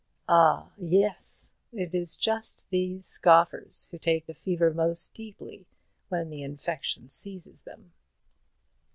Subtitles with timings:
[0.27, 1.51] Ah, yes!
[1.71, 5.67] it is just these scoffers who take the fever most deeply,
[6.09, 7.93] when the infection seizes them.